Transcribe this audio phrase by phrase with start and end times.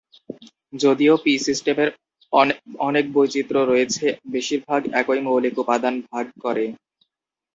[0.73, 1.89] যদিও পি সিস্টেমের
[2.83, 6.65] অনেক বৈচিত্র্য রয়েছে, বেশিরভাগ একই মৌলিক উপাদান ভাগ করে।